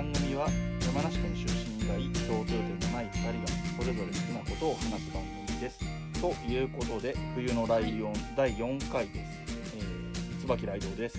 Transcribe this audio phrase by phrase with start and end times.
[0.00, 0.48] 番組は
[0.80, 3.48] 山梨県出身以外共通点のない2人が
[3.78, 5.78] それぞれ好きなことを話す番組です。
[6.22, 9.76] ということで冬のライオン第4回です。
[9.76, 11.18] えー、椿ライドウです。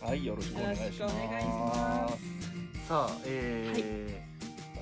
[0.00, 2.88] はい、よろしくお願いします。
[2.88, 4.30] さあ、えー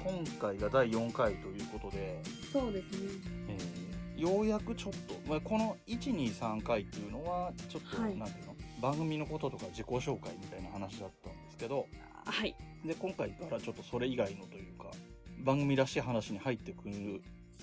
[0.04, 2.22] 今回が第4回ということで、
[2.52, 3.08] そうですね。
[3.48, 8.54] えーようやくちょっと、まあ、この123回っていうのはちょっと、はいなんていうの？
[8.80, 12.54] 番組のこととか自己紹介みたいな話だったんですけどあはい。
[12.84, 14.90] で今回からちょっとそれ以外のというか
[15.44, 17.22] 番組らしい話に入ってくる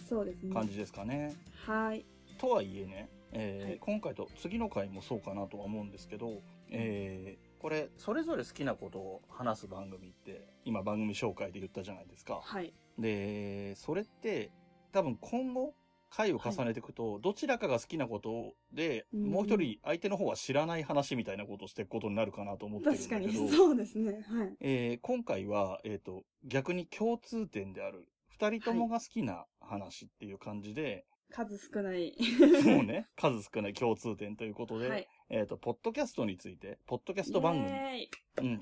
[0.10, 0.54] そうですね。
[0.54, 1.34] 感じですかね。
[1.66, 2.06] はい。
[2.38, 12.40] とはいえね、えーはい今回と次の回もそうかなとは思うんですけど、えーこれそれぞれ好きなことを話す番組って今番組紹介で言ったじゃないですか。
[12.44, 12.74] はい。
[13.00, 14.52] でそれって
[14.92, 15.74] 多分今後
[16.16, 23.50] 回を重ねていくと、どちらかが好きなことで、うんもう一人相手の方は知らない話みたいなことをしていくことになるかなと思ってるん確かだけど、に。
[23.50, 24.26] そうですね。
[24.28, 24.58] はい。
[24.62, 32.16] えー今回は、えっ、と、逆に共通点である、二人ともが好きな話っていう感じで、数少ない。
[32.64, 35.08] もうね、 数少ない共通点ということで、はい。
[35.30, 38.60] えっ、と、ポッドキャストについて、ポッドキャスト番組、イうん、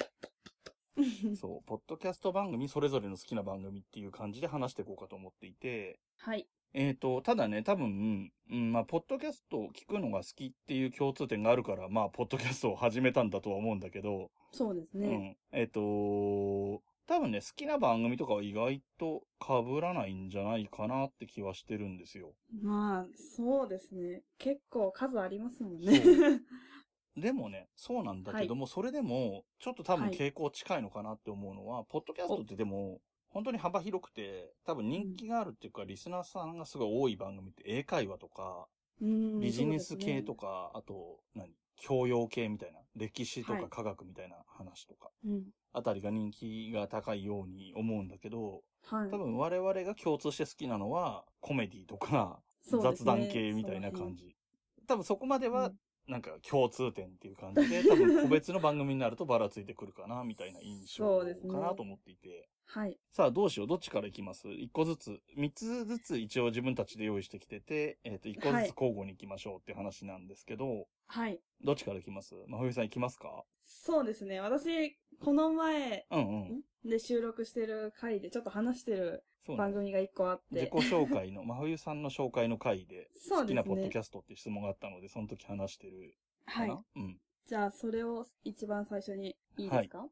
[1.36, 6.48] そう、ポッドキャスト番組、それぞれの好きな番組っていう感じで話していこうかと思っていて、はい。
[6.74, 15.08] えっ、と、ただね、多分、うん、まあ、ポッドキャストを聞くのが好きっていう共通点があるから、まあ、ポッドキャストを始めたんだとは思うんだけど、そうですね。
[15.08, 15.38] うん。
[15.52, 22.34] えっ、と、多分ね、好きな番組とかは意外と被らないんじゃないかなって気はしてるんですよ。
[22.62, 23.06] まあ、
[23.38, 24.24] そうですね。
[24.40, 26.02] 結構数ありますもんね。
[27.16, 33.02] でもね、そうなんだけども、それでも、ちょっと多分はい傾向近いのかなって思うのは、ポッドキャストってでも、
[33.34, 38.68] 本当に幅広くて、多分人気があるっていうか、リスナーさんがすごい多い番組って英会話とか、
[39.02, 40.72] うんビジネス系とか。
[40.72, 45.44] か、あと、何教養系みたいな、歴史とはいか科学みたいな話とか、うん。
[45.74, 49.10] あたりが人気が高いように思うんだけど、はい。
[49.10, 54.36] 多分我々が共通して好きなのは、コメディとか、雑談系みたいな感じ。
[54.88, 55.78] 多分そこまではうん、
[56.08, 61.26] なんか共通点っていう感じで、 多分個別の番組になるとばらついてくるかな、みたいな印象か
[61.60, 62.50] なと思っていて。
[62.66, 62.98] はい。
[63.12, 63.68] さあどうしよう？
[63.68, 64.50] どっちからいきます？
[64.50, 65.22] 一個ずつ。
[65.36, 71.40] 三つずつ一応自分たちで用意してきてて、えっ、と、一個ずはいつ交互に行きましょうって話なんですけど、はい。
[71.62, 72.36] どっちから行きます？
[72.48, 73.46] 真冬さん行きますか？
[73.62, 74.40] そうですね。
[74.40, 76.90] 私、この前うんうん。
[76.90, 79.24] で収録してる回でちょっと話してる
[79.58, 80.62] 番組が一個あって。
[80.62, 87.00] 自己紹介の、 真冬さんの紹介の回で、好きなポッドキャストっていう質問があったので、その時話してるかな、はい。
[87.00, 87.20] うん。
[87.46, 90.08] じゃあ、それを一番最初にいいですか、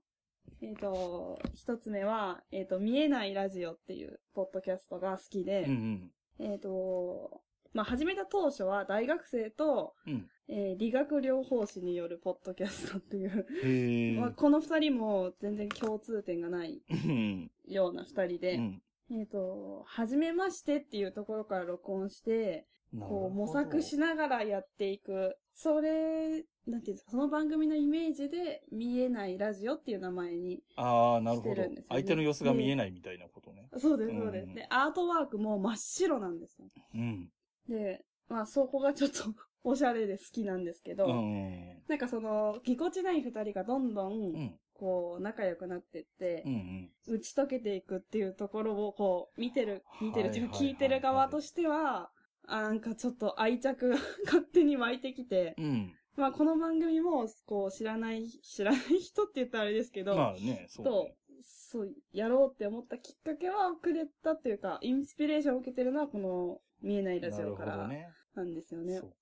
[0.62, 7.42] えっ、と、一つ目は、えっ、と、見えないラジオっていうポッドキャストが好きで、うんえっ、と、
[7.74, 10.14] まあ、始めた当初は大学生と、うん。
[10.14, 10.30] うん。
[10.48, 14.16] えー理学療法士によるポッドキャストっていう、へえ。
[14.20, 17.52] まあ、この二人も全然共通点がないうん。
[17.68, 18.82] ような二人で、うん。
[19.12, 25.38] えっ、と、初めましてっていうところから録音して、なるほどこう模索しながらやっていく。
[25.54, 30.62] それ、なんていうんですか、その番組のイメージで見えないラジオっていう名前に。
[30.76, 33.70] ああ、なるほどしてるんですよね相手の様子が見えないみたいなことね。
[33.78, 34.48] そうです、そうです。
[34.48, 36.68] うんで、アートワークも真っ白なんですよ。
[36.96, 37.32] うん。
[37.68, 39.24] で、まあそこがちょっと
[39.64, 41.84] おしゃれで好きなんですけど、うん。
[41.88, 44.60] なんかその、ぎこちない二人がどんど、うんん。
[44.74, 46.92] こう、仲良くなってってう、ん。
[47.08, 52.12] 打ち解けていくっていうところを、こう、見てる、見てるっていうかはいはいはいはい聞いてる側としては、
[52.48, 55.94] あなんかちょっと愛着が 勝手に湧いてきて、うん。
[56.16, 67.90] まあこの番組も、こう、知らない、知らない人って言ったらあれですけど、まあね、そうとね。、そう、やろうって思ったきっかけはくれたっていうか、インスピレーションを受けてるのはこの見えないラジオから
[68.36, 69.00] なんですよね。
[69.00, 69.16] そうか。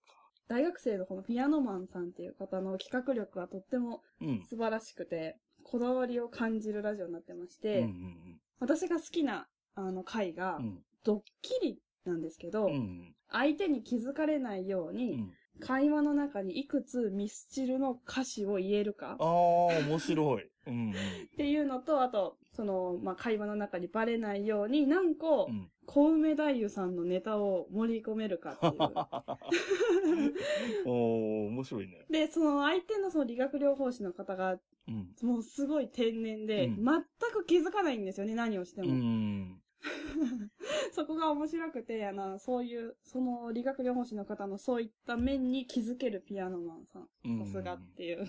[0.47, 4.43] 大学生のこのピアノマンさんっていう方の企画力がとってもうん。
[4.43, 10.65] 素晴らしくて、こだわりを感じるラジオになってましうんて、うん私が好きなあの回がうん。
[10.65, 10.83] うん。
[11.03, 13.15] ドッキリなんですけど、うん。
[13.31, 15.33] 相手に気づかれないよううに、ん。
[15.61, 20.49] 会話の中にいくつミスチルの歌詞を言えるかああ、面白い。
[20.67, 20.93] うんっ
[21.37, 25.53] ていうのと、あと、その、まあ、会話の中にバレないように何個うん。
[25.53, 25.69] う、ん。
[25.89, 28.73] 小梅太夫さんのネタを盛り込めるかっていう。
[30.85, 32.05] おー、面白いね。
[32.11, 35.15] で、その相手のその理学療法士の方が、うん。
[35.27, 37.03] もうすごい天然で、うん全
[37.33, 38.93] く気づかないんですよね、何をしてうも。
[38.93, 39.59] ん。
[40.93, 47.09] そこが面白くて、あの、そういう、その理学療法士の方のそういった面に気づけるピアノマンさん。
[47.25, 48.27] うんさすがっていう。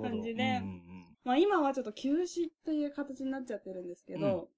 [0.00, 0.82] 感じでうんうん
[1.24, 4.48] まあ今はちょっと休止という形になっちゃってるんですけど、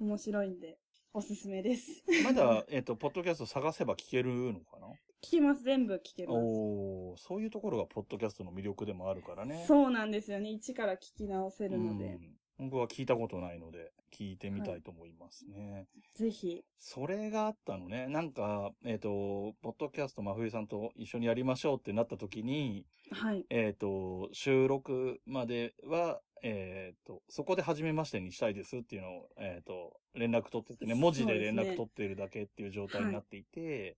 [0.00, 0.78] 面白いんで、
[1.16, 2.02] おすすめです。
[2.08, 4.88] うんまだ、えっと、ポッドキャスト探せば聞けるのかな？
[5.22, 6.36] 聞きます、全部聞けます。
[6.38, 9.64] おー、そういうところがポッドキャストの魅力でもあるからね。
[9.68, 10.50] そうなんですよね。
[10.50, 12.18] 一から聞き直せるので。
[12.58, 15.86] うん僕は聞いたことないので、聞いてみたいと思いますね。
[16.14, 16.62] ぜひ。
[16.78, 18.06] それがあったのね。
[18.08, 23.44] なんか、えっ、と、ポッドキャスト真冬さんと一緒にやりましょうってなった時に、はい。
[23.50, 33.96] えっ、と、収録までは、えっ、と、そこで初めましてにしたいですっていうのを、えっ、と、連絡取っててね、文字で連絡取ってるだけっていう状態になっていて、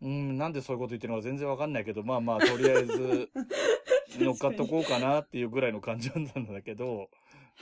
[0.00, 3.30] うん、なんでそういうこと言ってるのか全然わかんないけど、まあまあ、とりあえず、
[4.18, 7.08] 乗っかっとこうかなっていうぐらいの感じなんだけど、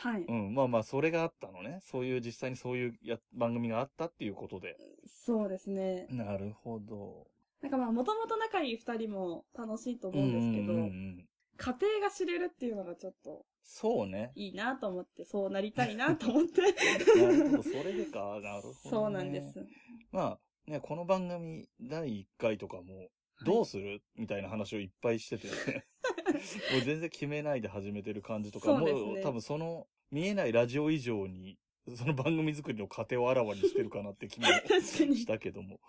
[0.01, 0.23] はい。
[0.23, 1.81] うん、まあまあ、それがあったのね。
[1.83, 4.77] そういう、実際にそういうや番組があったっていうことで。
[5.07, 6.07] そうですね。
[6.11, 7.27] なるほど。
[7.61, 11.27] なんかまあ、もともと仲いい二人も楽しいと思うんですけど、うんうんうん
[11.63, 14.33] 家庭が知れるっていうのがちょっとそうね。
[14.35, 16.63] いいなと思って、そうなりたいなと思って。
[16.63, 18.41] なるほど、それでか。
[18.43, 18.75] なるほど、ね。
[18.85, 19.67] そうなんです。
[20.11, 23.11] まあ、ね、この番組第1回とかも、
[23.45, 25.85] どうする、みたいな話をいっぱいしてて、ね、
[26.17, 26.20] も
[26.79, 31.59] う全然決めないで始めてる感じとか、そうですねもう多分その見えないラジオ以上に、
[31.95, 35.17] その番組作りの過程をあらわにしてるかなって気も 確かに。
[35.17, 35.81] したけども。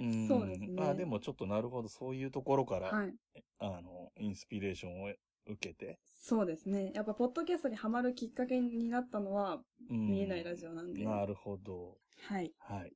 [0.00, 3.14] んそうですねまあでもちょっとなるほど、そういうところから、はい。
[3.58, 5.12] あの、インスピレーションを
[5.46, 6.92] 受けて、そうですね。
[6.94, 11.04] やっぱ、ポッドキャストにハマるきっかけになったのは、うん見えないラジオなんで。
[11.04, 11.98] なるほど。
[12.22, 12.52] はい。
[12.58, 12.92] はい。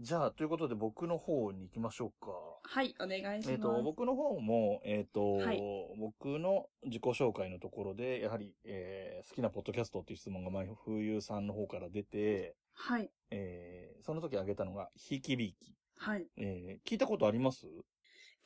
[0.00, 2.32] じゃあ、ということで僕の方に行きましょうか。
[2.64, 3.50] はい、お願いします。
[3.52, 5.62] えっ、と、僕の方も、えっ、と、はい
[5.98, 13.10] 僕の自己紹介のところで、やはり、えー好きなポッドキャストっていう質問が、前、冬さんの方から出て、はい。
[13.30, 15.74] えーその時挙げたのが、ひいきびいき。
[15.96, 16.26] はい。
[16.36, 17.66] えー聞いたことあります？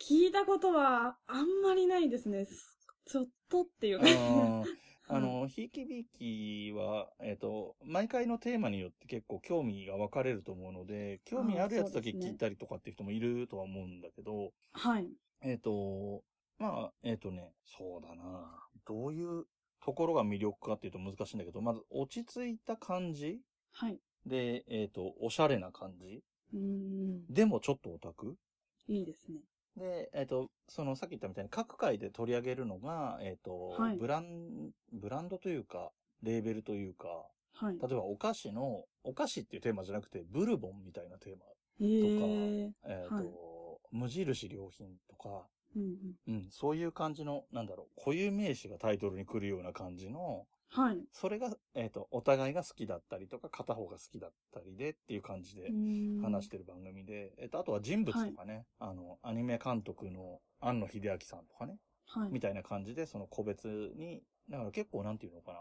[0.00, 2.44] 聞いたことは、あんまりないですね。
[2.44, 4.00] すちょっとっていう。
[5.10, 15.08] ーあの、ひいきびいきは、えっ、と、毎回のテーマによって結構興味が分かれると思うので、興味あるやつだけ聞いたりとかっていう人もいるとは思うんだけど、はい。
[15.43, 16.25] えっ、と、
[16.58, 18.69] まあ、えっ、とね、そうだな。
[18.87, 19.46] どういう
[19.84, 23.40] ところが魅力かっていうと難しいんだけど、まず落ち着いた感じ
[23.72, 23.99] はい。
[24.26, 26.22] で、えっ、と、おしゃれな感じ
[26.52, 27.26] うーん。
[27.28, 28.37] でもちょっとオタク
[28.88, 29.40] いいですね。
[29.76, 35.90] で、えっ、と、そのさっき言ったみたいに各回で取り上げるのが、えっ、と、はいブラン、ブランドというか、
[36.22, 37.08] レーベルというか、
[37.54, 37.78] はい。
[37.78, 41.44] 例えばお菓子の、お菓子っていうテーマじゃなくて、ブルボンみたいなテーマ。
[41.80, 42.70] えー。
[42.84, 43.24] えっ、と、はい
[43.90, 45.82] 無印良品とか、うん
[46.26, 46.34] うん。
[46.34, 50.98] うん、そういう感じの、なんだろう、固有名詞がタイトルに来るような感じの、はい。
[51.12, 55.70] それが、えっ、と、お互いが好きだったりとか、片方が好きだったりでっていう感じで
[56.22, 62.30] 話しててる番組で、えっ、と、あとは人物とかね、あの、アニメ監督の庵野秀明さんとかね、はい。
[62.30, 65.60] みたいな感じで、その個別に、だから結構なんていうのかな。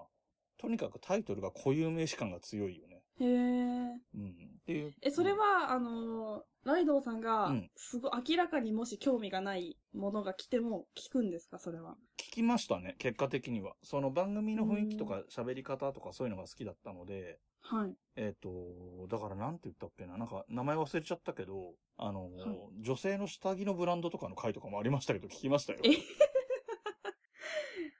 [0.57, 2.96] とにかくタイトルが固有名詞感が強いよね。
[3.19, 3.99] へー。
[4.15, 4.51] うん。
[4.61, 4.93] っていう。
[5.01, 11.95] え、それは、あのー、ライドウさんがうん、すごい、明らかにもし興味がないものが来ても聞くんですか、それは？
[12.19, 13.73] 聞きましたね、結果的には。
[13.83, 17.95] その番組の雰囲気とか喋り方とかそういうのが好きだったので、はい。
[18.17, 25.79] えっ、と、だからなんて言ったっけな、なんか名前忘れちゃったけど、あの、はい女性の下着のブランドとかの回とかもありましたけど、聞きましたよ。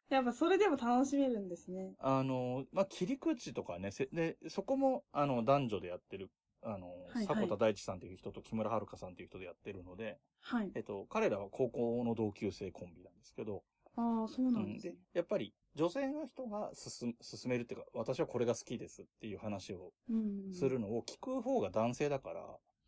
[0.09, 1.93] えやっぱそれでも楽しめるんですね。
[1.99, 6.29] あの、まあ、切り口とかね、せで、そこも、あの、男女でやってる、
[6.61, 10.79] あの、はい迫田大地さんという人と木村遥さんという人でやってるので、はいえ。
[10.79, 13.63] っと、彼らは高校の同級生コンビなんですけど、
[13.95, 20.53] ああ、そうなんうんですねで。、やっぱり女性の人が進進めるっていうか、私はこれが好きですっていう話をうん。
[20.53, 22.41] するのを聞く方が男性だから、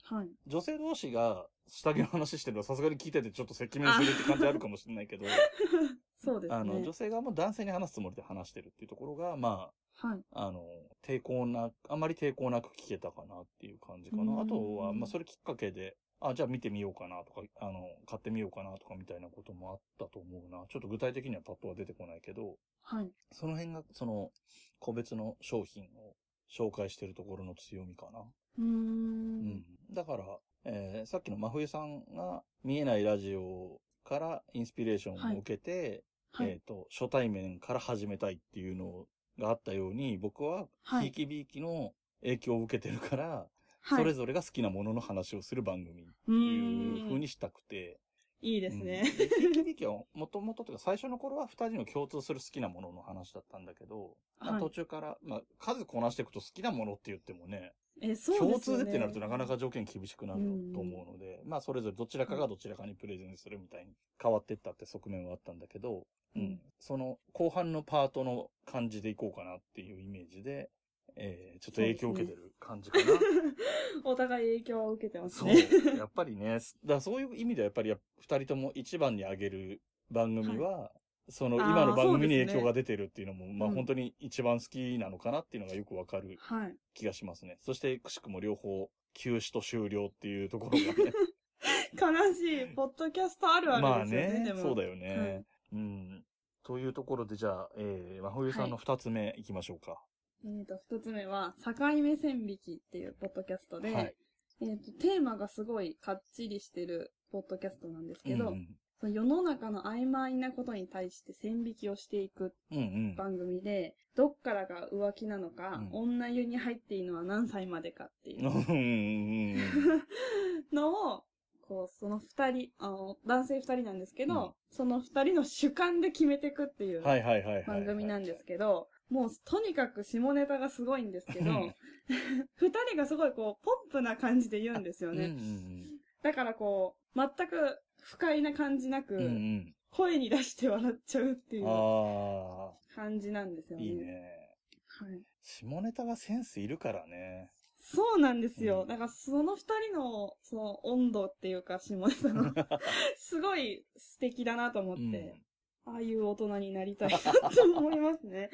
[0.04, 0.30] はい。
[0.48, 5.26] 女性同士が下着の話してるのはさすがに聞いててちょっと赤面するって感じあるかもしれないけど、
[6.20, 6.56] そうですね。
[6.56, 10.22] あの、女性側も男性に話すつもりで話してるっていうところが、まはい。
[10.32, 10.66] あ、あの、
[11.02, 14.42] 抵抗な、あんまり抵抗なく聞けたかなっていう感じかうんな。
[14.42, 20.66] あとは、まあ、それきっかけで、あ、じゃあ見てみようかなとか、あの、買ってみようかなとかみたいなこともあったと思うな。
[20.68, 23.10] ちょっと具体的にはパッとは出てこないけど、はい。
[23.32, 24.32] その辺が、その、
[24.80, 26.16] 個別の商品を
[26.50, 28.20] 紹介してるところの強みかな。
[28.58, 28.64] うー。
[28.64, 29.64] うんん。
[29.92, 36.50] だから、えーさっきの真冬さんが見えないラジオからインスピレーションを受けて、はい。
[36.50, 39.06] えっ、と、初対面から始めたいっていうの
[39.38, 43.48] があったように、僕は、はいひいきびいきの影響を受けてるから、
[43.82, 43.98] はい。
[43.98, 47.20] それぞれが好きなものの話をする番組ってういう風。
[47.20, 48.00] にしたくて。
[48.42, 49.04] いいですね。
[49.06, 58.54] ひいきびいきは、もともとというか最初の頃は二人の共通する好きなものの話だったんだけど、まあはい途中から、まあ、数こなしていくと好きなものって言ってもね、え、そうですよね。
[58.54, 60.40] 共通でってなるとなかなか条件厳しくなる
[60.74, 66.06] と思うので、まあそれぞれどちらかがどちらかにプレゼンするみたいに変わっていったって側面はあったんだけど、
[66.36, 70.70] うん、うんその後半のパートの感じでいこうかなっていうイメージで、
[71.16, 73.06] えー、ちょっと影響を受けてる感じかな。
[74.06, 75.68] お互い影響を受けてますそうね。。
[75.98, 80.92] やっぱりね、だそういう意味ではやっぱりや二人とも一番に挙げる番組は、
[81.28, 86.76] そのあー今の番組に影響が出てるっていうのも、まあうん本当に一番好きなのかなっていうのがよくわかるはい。
[86.94, 87.58] 気がしますね。
[87.60, 91.14] そして、くしくも両方、休止と終了っていうところがね。
[92.00, 92.68] 悲しい。
[92.74, 94.62] ポッドキャストあるあまあるですよね、ねで、も。
[94.62, 95.44] そうだよね。
[95.74, 96.24] うん。
[96.64, 99.98] というところで、じゃあ、えー、真冬さんの二つ目いきましょうか。
[100.46, 104.16] えっ、と、二つ目は、境目線引きっていうポッドキャストで、はい。
[104.62, 108.68] えっ、と、テーマがすごいかっちりしてるポッドキャストなんですけど、うん
[109.00, 112.78] その世の中の曖昧なことに対して線引きをしていくうん。
[112.78, 113.16] うんうん。
[113.16, 118.44] 番組で、どっからが浮気なのか、うん女湯に入っていいのは何歳までかっていう
[120.76, 121.24] のを、
[121.70, 127.64] こう、その二人、あの、男性二人なんですけど、うんその二人の主観で決めていくっていうはいはいはいはい。
[127.66, 131.74] 番組なんですけど、もうとにかく下ネタがすごいんですけどうん、
[132.56, 135.88] 二人がすごいこう、ポンプな感じで言うんですようんうんね。
[136.22, 139.22] だからこう、全く不快な感じなく、うん。
[139.22, 139.76] うんうん。
[139.90, 143.86] 声に出して笑っちゃうっていうあ感じなんですあ、よね。
[143.88, 144.50] いいね。
[144.86, 145.24] はい。
[145.42, 147.50] 下ネタがセンスいるからね。
[147.92, 148.84] そうなんですよ。
[148.84, 152.54] うんだからその二人の、その温度っていうか下ネタの、
[153.18, 155.42] すごい素敵だなと思って、
[155.86, 158.52] ああいう大人になりたいなと思いますね。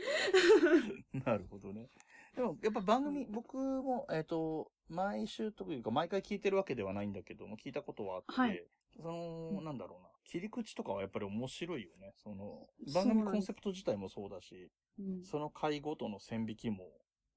[1.13, 1.89] う んなるほどね。
[2.34, 8.63] でも、やっぱ番組、僕も、えっ、と、毎週というか、毎回聞いてるわけではないんだけども、聞いたことはあって、はい
[8.96, 12.13] その、うんなんだろうな、切り口とかはやっぱり面白いよね。
[12.15, 16.89] その、番組コンセプト自体もそうだし、うんその回ごとの線引きも、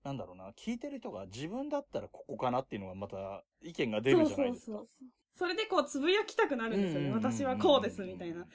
[0.05, 4.67] なんだろうな、聞いてる人が自分だったらここかなっていうのがまた意見が出るじゃないですか。
[4.67, 5.09] そうそうそう。
[5.35, 7.11] それでこう、つぶやきたくなるんですよね。
[7.13, 8.47] 私はこうです、みたいな。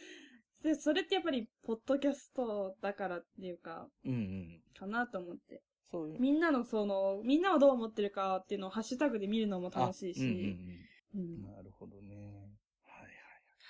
[0.64, 4.62] で、それってやっぱり、ポッドキャストだからっていうか、うんうん。
[4.78, 5.62] かなと思って。
[5.92, 6.20] そういう。
[6.20, 10.22] みんなのその、みんなはどう思ってるかっていうのをハッシュタグで見るのも楽しいし。
[10.22, 10.40] あうんうん
[11.16, 11.56] うんうん。
[11.56, 12.16] なるほどね。
[12.84, 13.02] はい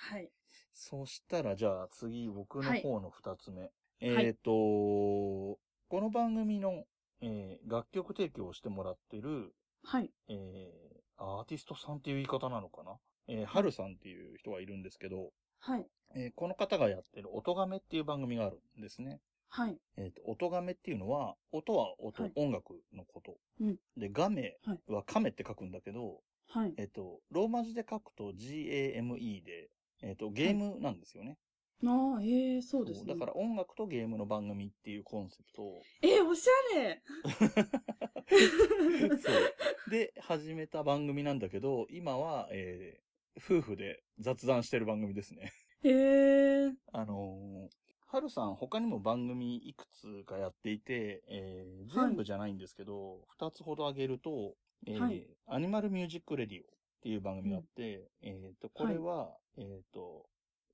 [0.08, 0.18] はい。
[0.18, 0.30] はい。
[0.72, 3.62] そしたら、じゃあ次、僕の方の二つ目。
[3.62, 5.58] はいえっ、と、こ
[5.92, 6.84] の番組の、
[7.20, 10.10] えー楽曲提供をしてもらってる、はい。
[10.28, 12.96] えーアーティストさんっていう言い方なのかな？
[13.28, 15.30] えー、はるさんっていう人がいるんですけど、
[15.60, 15.86] はい。
[16.14, 19.20] えーこの方がやってる音亀っていう番組があるんですね。
[19.48, 19.78] はい。
[19.96, 23.36] えっ、と、音亀っていうのは、音は音、はい音楽のこと。
[23.60, 26.74] うんで、ガメは亀って書くんだけど、はい。
[26.76, 29.70] えっ、と、ローマ字で書くと GAME で、
[30.02, 31.38] えっ、と、ゲームなんですよね。
[31.86, 33.14] ああ、ええそうですね。
[33.14, 37.02] だから音楽とゲームの番組っていうコンセプトを、えおしゃれ
[39.18, 39.32] そ
[39.88, 39.90] う。
[39.90, 43.04] で、始めた番組なんだけど、今は、えー
[43.36, 45.52] 夫婦で雑談してる番組ですね。
[45.82, 54.54] へえあのー、はるさん他にも番組いくつかやっていて、えーはい全部じゃないんですけど、二、つほど挙げると、
[54.86, 56.66] えーはい Animal Music Radio っ
[57.02, 60.26] ていう番組があって、えっ、と、これは、えっ、と、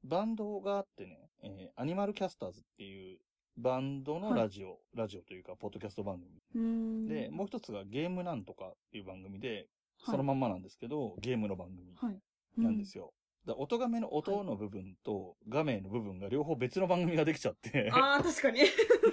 [0.04, 3.18] バンドがあってね、えーアニマルキャスターズっていう
[3.56, 6.18] バンドのラジオ、ラジオというか、ポッドキャスト番
[6.54, 7.08] 組。
[7.08, 9.66] で、もう一つがゲームなんとかっていう番組で、はい
[10.02, 12.18] そのまんまなんですけど、ゲームの番組はい。
[12.56, 13.12] なんですよ。
[13.46, 18.60] だから音画面の音の部分と画面の部分が両方別の番組ができちゃってうん。、ああ、確かに。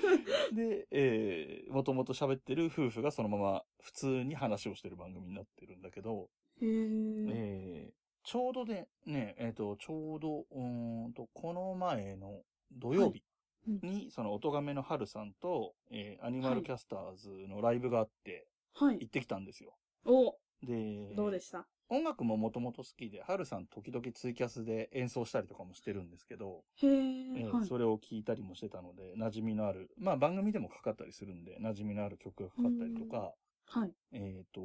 [0.56, 6.29] で、えー、もともと喋ってる夫婦がそのまま普通に話をしてる番組になってるんだけど。
[6.62, 7.91] えー、
[8.27, 12.41] ちょうどで、ね、えっ、と、ちょうど、うーんと、この前の
[12.74, 13.24] 土曜日
[13.65, 18.98] うんに、その音亀の春さんと、えー、アニマルキャスターズのライブがあって、はい。
[19.00, 19.77] 行ってきたんですよ。
[20.05, 21.65] お、で、どうでした？
[21.88, 26.89] 音楽ももともと好きで、春さん時々ツイキャスで演奏したりとかもしてるんですけど、へえ。
[26.89, 27.65] えーはい。
[27.65, 33.34] それを聞いたりもしてたので、馴染みのある、まあ番組でもかかったりするんで、馴染みのある曲がかかったりとか、
[33.67, 33.93] はい。
[34.12, 34.62] えっ、と、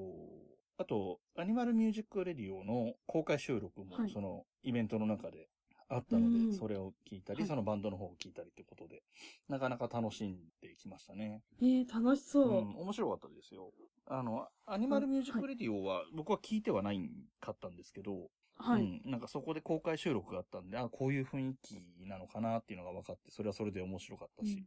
[0.78, 5.48] あと、アニマルミュージックレディオの公開収録もはいそのイベントの中で
[5.88, 9.02] あったので、うんそれを聞いたり、はいそのバンドの方を聞いたりってことで、
[9.48, 11.42] なかなか楽しんできましたね。
[11.60, 12.48] ええ、楽しそうう。
[12.48, 13.70] ん、面白かったですよ。
[14.06, 17.10] あの、アニマルミュージックレディオは僕は聞いてはない
[17.40, 18.82] かったんですけど、はい。
[18.82, 24.64] うん、なんかそこで公開収録があったんで、あ、こういう雰囲気なのかなっていうのが分かって、それはそれで面白かったし。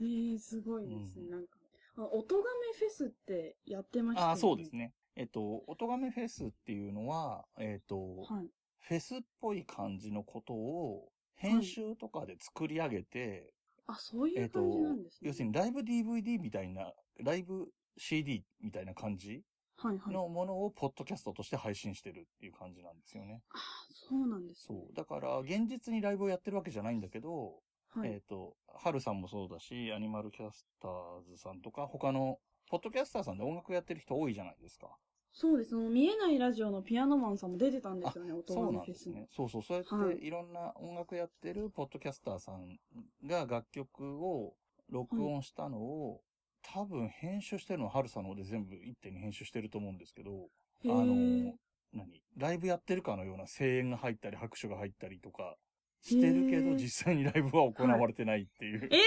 [0.00, 1.22] ええ、すごいですね。
[1.22, 1.58] うんなんか、
[1.96, 2.44] あ、音亀
[2.78, 4.32] フェスってやってましたよね。
[4.34, 4.92] あそうですね。
[5.16, 8.50] えっと、音亀フェスっていうのは、えっと、はい。
[8.80, 13.52] フェスっぽい感じのことを、編集とかで作り上げて、
[13.86, 15.28] あ、そういえっとう感じなんですね。
[15.28, 16.92] 要するにライブ DVD みたいな、
[17.22, 19.42] ライブ CD みたいな感じ
[19.76, 20.14] はいはい。
[20.14, 23.42] のものをポッドキャストとして配信してるっていう感じなんですよね。
[23.50, 23.58] あ、
[23.92, 24.78] そうなんですね。
[24.78, 24.94] そう。
[24.94, 28.10] だから、現実にライブをやってるわけじゃないんだけど、はい。
[28.10, 32.38] えっ、と、ハルさんもそうだし、アニマルキャスターズさんとか、他の、
[32.74, 34.88] ポッドキャスターさんで音楽やってる人多いじゃないですか。
[35.32, 35.70] そうです。
[35.70, 39.14] その見えないラジオのピアノマンさんも出てたんですよね、音そう楽フェスに。
[39.14, 39.36] なんですね。
[39.36, 39.62] そうそう。
[39.62, 42.80] そうやって、はいいろんな音楽やってるポッドキャスターさん
[43.24, 44.54] が楽曲を
[44.90, 46.20] 録音したのを、
[46.62, 51.54] 多分編集してるのは春さんの方で全部一手に編集してると思うんですけど、へあーの、
[51.92, 52.24] 何？
[52.36, 55.54] ライブやってるかのような声援が入ったり拍手が入ったりとか
[56.02, 58.88] してるけど、実際にライブは行われてないっていう。
[58.90, 58.98] え、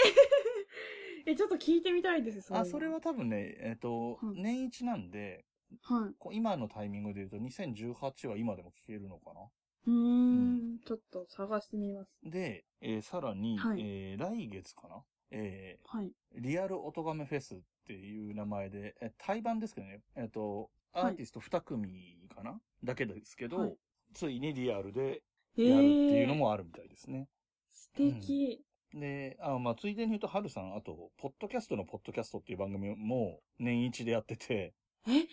[1.36, 5.46] ちょっと聞いてみたいです、あ、それは多分ね、えっ、と、はい年一なんで、
[5.84, 6.36] はい。
[6.38, 9.42] 今のタイミングで言うと2018は今でも聞けるのかな？
[9.88, 12.12] うーん、ちょっと探してみます。
[12.24, 13.82] で、えーさらに、はい。
[13.82, 15.04] えー来月かな？
[15.32, 16.08] えはい。
[16.08, 23.78] ーリアル音亀フェスっていう名前で、え対バンですけどね、えっ、と、アーティスト2組かな、だけですけど、はい。
[24.14, 25.24] ついにリアルで
[25.58, 27.28] えやるっていうのー、もあるみたいですね。
[27.72, 28.64] 素敵。
[29.00, 34.74] で、あまあ、ついでに言うと、はるさん、あと、ポッドキャストのポッドキャストっていう番組も年一でやってて、
[35.08, 35.26] え、え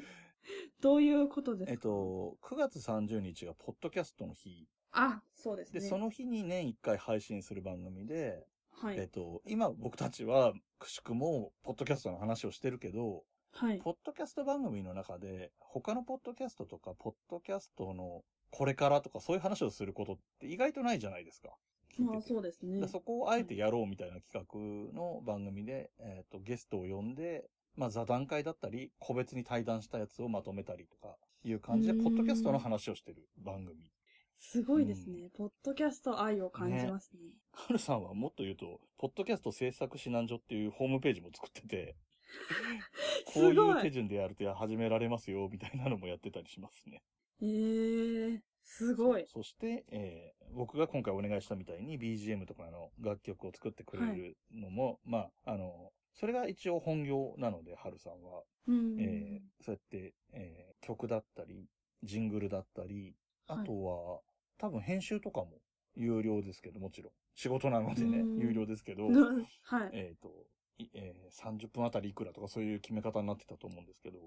[0.80, 1.72] どういうことですか？
[1.72, 4.68] えっ、と、9月30日がポッドキャストの日。
[4.92, 5.86] あ、そうですで、ね。
[5.86, 8.98] その日に年1回配信する番組で、はい。
[8.98, 13.78] えっと、今僕たちは、くしくも、ポッドキャストの話をしてるけど、はい。
[13.78, 21.50] ポッドキャスト番組の中で、他のポッドキャストとか、ポッドキャストのこれからとか、そういう話をすることって意外とないじゃないですか。
[21.98, 22.88] 聞いててまあそうですねで。
[22.88, 33.90] そこをあえてやろうみたいな企画の番組で、えっ、と、ゲストを呼んで、まあ座談会だったり、個別に対談したやつをまとめたりとか、いう感じで、ポッドキャストの話をしてる番組。
[34.38, 35.30] すごいですね。
[35.36, 37.20] ポッドキャスト愛を感じますね。
[37.52, 41.96] はるさんはもっと言うと、ポッドキャスト制作指南所っていうホームページも作ってて、
[43.26, 43.82] こすういう。
[43.82, 47.02] 手順でやると始められますよ、みたいなのもやってたりしますね。
[47.40, 49.26] えー、すごい。
[49.26, 58.42] そして、えー僕が今回お願いしたみたいに BGM とかの楽曲を作ってくれるのも、まあ、あの、それが一応本業なので、はるさんは。
[58.66, 58.94] うん。
[58.98, 61.66] えーそうやって、えー曲だったり、
[62.02, 63.14] ジングルだったり、
[63.46, 64.20] あとは、
[64.58, 65.60] 多分編集とかも
[65.94, 67.12] 有料ですけど、もちろん。
[67.34, 69.08] 仕事なのでねう、ん有料ですけど、
[69.64, 69.90] はい。
[69.92, 70.32] えっ、と、
[70.78, 74.18] いえー30分あたりいくらとかそういう決め方になってたと思うんですけど、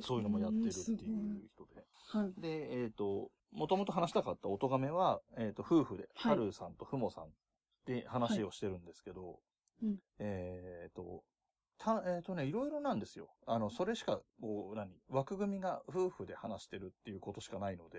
[0.00, 1.84] そういうのもやってるっていう人で。
[2.08, 2.40] はい。
[2.40, 7.28] で、えっ、と、もともと話したかった音亀は、えっ、と、夫婦で、はいはるさんとふもさん
[7.86, 9.40] で話をしてるんですけど、
[9.82, 11.22] うんえっ、と、
[11.78, 13.30] た、えっ、とね、いろいろなんですよ。
[13.46, 17.98] あの、それしか、こう、何枠組みが夫婦で話してるっていうことしかないので、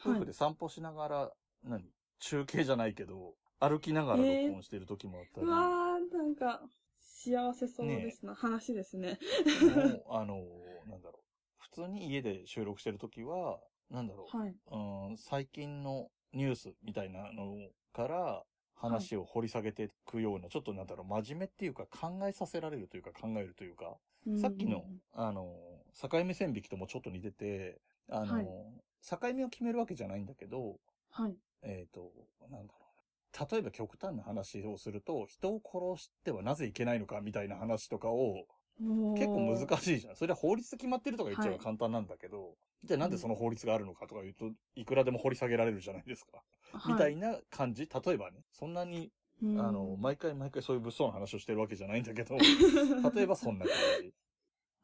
[0.00, 1.32] 夫婦で散歩しながら、
[1.64, 1.84] 何
[2.18, 6.62] 中継じゃないけど、歩きながら録音してる時もあったり、うわー、なんか、
[7.00, 9.18] 幸せそうですな、話ですね。
[9.60, 10.44] でもあの、
[10.86, 11.25] なんだろう。
[11.70, 13.58] 普通に家で収録してる時は、
[13.90, 14.36] なんだろう。
[14.36, 14.54] はい。
[14.70, 18.42] うん、最近のニュースみたいなのから
[18.74, 23.96] 話を掘り下げていくような、ちょっとなんだろう、真面目っていうか考えさせられるというか考えるというか、
[24.40, 25.54] さっきの、あの、
[26.00, 28.46] 境目線引きともちょっと似てて、あの、はい
[29.08, 31.36] 境目を決めるわけじゃないんだけど、はい。
[31.62, 32.12] えっ、と、
[32.50, 33.46] なんだろうな。
[33.48, 38.46] 例えば極端な話をすると、人を殺してはなぜいけないのかみたいな話とかを、
[39.14, 39.82] 結構難い。
[39.82, 40.16] しいじゃん。
[40.16, 46.42] それは法律で決まってるとか言っちゃえばはい簡単なんだけど、じゃあなんでその法律があるのかとか言うと、いくらでも掘り下げられるじゃないですか。
[46.86, 47.88] みたいな感じ？
[47.88, 49.10] 例えばね、そんなに、
[49.42, 52.36] うんあの、毎回毎回そういう物騒な話をしてるわけじゃないんだけど、
[53.14, 53.74] 例えばそんな感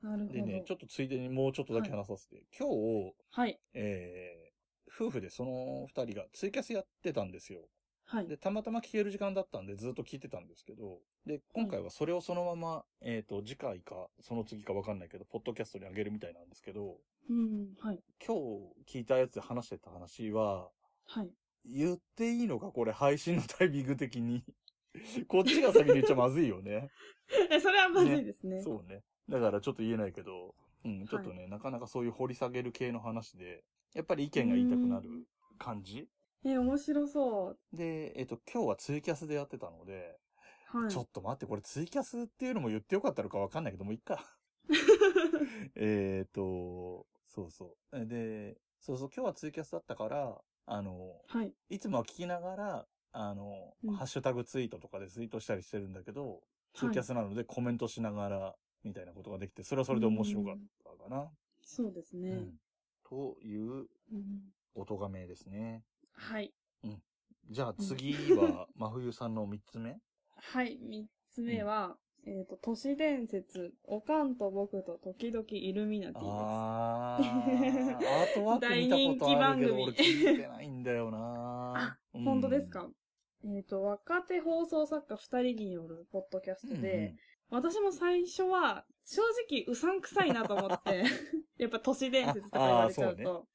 [0.02, 0.33] なるほど。
[0.33, 0.33] じ。
[0.33, 3.59] でね、ちょっとついでにもうちょっとだけ話させて、今日、はい。
[3.74, 7.68] えー、夫婦でその二人がツイキャスやってたんですよ。
[8.12, 8.29] はい。
[8.29, 16.98] で、たまたま聞ける時間だったんでずっと聞いてたんですけど、で、今回はそれをそのまま、えっ、と、次回か、その次かわかんないけど、ポッドキャストにあげるみたいなんですけど、
[17.31, 17.70] うん。
[17.81, 18.01] はい。
[18.25, 18.37] 今
[18.87, 20.68] 日聞いたやつで話してた話は、
[21.07, 21.31] はい。
[21.64, 24.44] 言っていいのかこれ配信のタイミング的に。
[25.27, 26.90] こっちが先に言っちゃまずいよね。
[27.51, 28.61] え、 それはまずいですね。
[28.61, 29.03] そうね。
[29.27, 35.27] だからちょっと言えないけど、うん、ちょっとね、なかなかそういう掘り下げる系の話で、やっぱり意見が言いたくなる
[35.59, 36.11] 感じ
[36.44, 37.76] え、面白そう。
[37.76, 40.18] で、えっと、今日はツイキャスでやってたので、
[40.66, 40.90] はい。
[40.90, 44.24] ちょっと待って、これツイキャスっていうのも言ってよかったのかわかんないけども、いっか。
[45.76, 48.07] えっと、そうそう。
[48.07, 51.55] で、そうそう、今日はツイキャスだったから、あの、はい。
[51.68, 56.42] いつもは聞きながら、あの、うんハッシュタグツイートとかでツイートしたりしてるんだけど、
[56.74, 61.31] ツイキャスなのでコメントしながら、みたいなことができて、それはそれで面白かったかな。
[61.62, 62.31] そうですね。
[62.31, 62.59] うん
[63.05, 65.85] といううん音がめですね。
[66.30, 66.52] はい。
[67.50, 69.98] じゃあ次は、 真冬さんの三つ目？
[70.37, 70.78] はい。
[70.80, 76.32] 三つ目は、えっ、と、都市伝説、おかんと僕と時々イルミナティです。
[76.32, 81.74] あー、アートワーク見たことあるてないんだよな。
[81.76, 82.88] あ、本当ですか？
[83.44, 87.16] えっ、と、若手放送作家二人によるポッドキャスうんトで、
[87.50, 91.02] 私も最初は、正直うさんくさいなと思って、
[91.58, 93.48] やっぱ都市伝説とか言われちゃうと、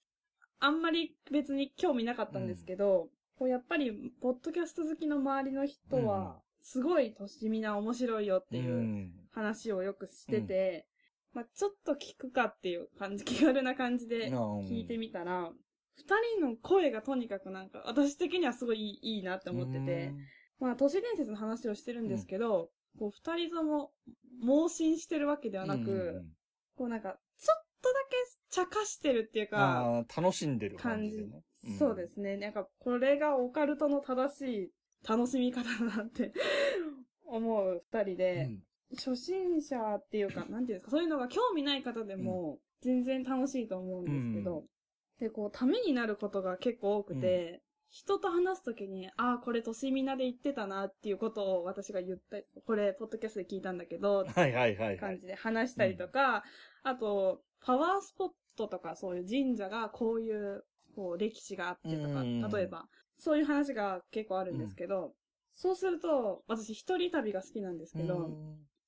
[0.60, 3.91] あんまり別に興味なかったんですけど、こうやっぱり、
[4.22, 6.06] ポッドキャスト好きの周りの人うん。
[6.06, 9.12] は、すごい都市みな面白いよっていううん。
[9.32, 10.88] 話をよくしてて、
[11.34, 15.52] まあちょっと聞くかっていう感じ、気軽な感じで聞いてみたら、
[15.96, 16.04] 二
[16.39, 20.13] 人の声がとにかくなんか、私的にはすごいいいいいなって思ってて、
[20.60, 23.91] まあ都市伝説の話をしてるんですけど、こう二人とも
[24.41, 26.26] 盲信してるわけではなく、うん。
[26.76, 28.15] こうなんか、ちょっとだけ
[28.58, 31.43] 茶化してるっていうか、楽しんでる感じでね。
[31.70, 31.78] ん。
[31.78, 32.38] そうですね。
[32.38, 34.72] なんか、これがオカルトの正しい
[35.08, 36.34] 楽しみ方だなって
[37.26, 38.63] 思う二人うで、ん。
[38.96, 44.67] 初心者っていうか、なんていうんですか、そういうのが興味ない方でも、全然楽しいと思うんですけど、うん。
[45.20, 54.98] で、こう、ためになることが結構多くて、人と話すときに、ああ、これ、としみなで言ってたなっていうことを私が言った、これ、ポッドキャストで聞いたんだけど、はいはいはいはい。
[54.98, 56.43] 感じで話したりとか、
[56.84, 60.63] あと、パワースポットとかそういう神社がこういう、
[60.96, 62.86] こう、歴史があってとか、うん例えば、
[63.17, 65.13] そういう話が結構あるんですけど、
[65.54, 68.32] そうすると、私一人旅が好きなんですけど、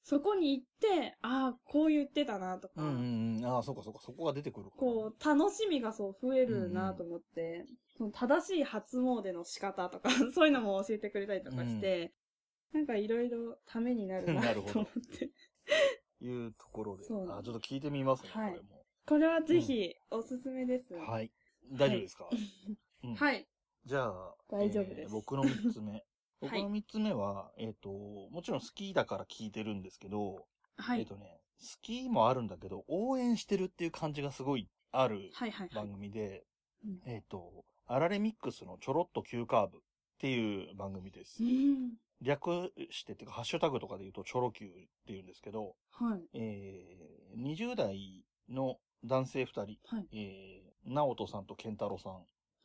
[0.03, 3.45] そこに行って、ああ、こう言ってたなとか、うんうんうん。
[3.45, 7.65] ああ、そうかそうか、そこが出てくるこう、楽しみがそう増えるなと思って、
[7.97, 12.13] その正しい初詣の仕方とか、 そういうのも教えてくれたりとかして、
[12.71, 14.86] なんかいろいろためになるなと思っ
[15.17, 15.32] て。
[16.21, 17.05] いうところで。
[17.05, 18.51] あちょっと聞いてみますね、はい。
[18.51, 18.78] これも。
[19.05, 20.93] これはぜひおすすめです。
[20.93, 21.31] はい。
[21.71, 22.29] 大丈夫ですか、
[23.03, 23.47] うん はい。
[23.85, 25.91] じゃあ、大丈夫ですえー僕の三つ目。
[25.93, 26.05] はい
[26.41, 31.01] 僕の三つ目は、えっ、と、もちろん好きだから聞いてるんですけど、はい。
[31.01, 35.91] えっ、とね、好きもあるんだけど、応援してるっていう感じがすごいあるはいはいはい番。
[35.91, 36.45] 組で、
[36.85, 39.81] うんえっ、と、アラレミックスのちょろっと急カーブっ
[40.19, 41.45] ていう番組ですう。
[41.45, 41.97] ん。
[42.21, 46.21] 略してっていうか、ハッシュタグとかで言うと、チョロ Q って言うんですけど、はい。
[46.33, 49.77] えー、20代の男性2人、はい。
[50.12, 52.15] えー、直人さんと健太郎さんっ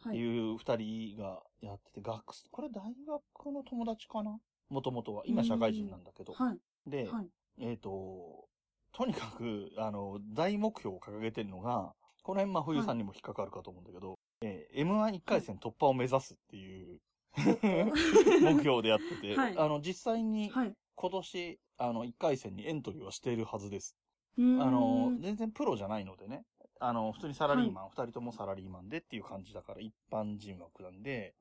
[0.02, 0.16] はい。
[0.16, 4.38] ていう2人がやってて、学生、これ大学の友達かな？
[4.68, 5.22] もともとは。
[5.26, 6.32] 今社会人なんだけど。
[6.32, 6.58] はい。
[6.86, 7.28] で、はい。
[7.58, 8.48] えっ、と、
[8.92, 17.00] とにかく、あの、大目標を掲げてるのが、この辺、まあ、冬さんにも引っかかるかと思うんだけど、えー M11 回戦突破を目指すっていう、
[17.36, 20.74] 目標でやってて、はいあの、実際にはい。
[20.96, 23.96] 今年、あの、1回戦にエントリーはしているはずです。
[24.36, 26.44] あの、全然プロじゃないのでね、
[26.80, 31.34] あの、普通にサラリーマン、二、人ともサラリーマンでっていう感じだから、一般人枠なんで、